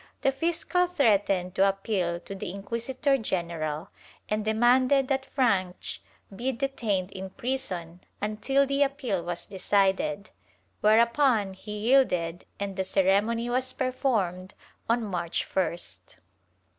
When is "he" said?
11.53-11.73